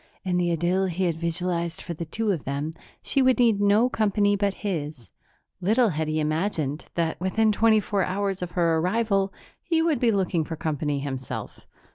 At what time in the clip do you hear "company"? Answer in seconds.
3.87-4.35, 10.55-10.97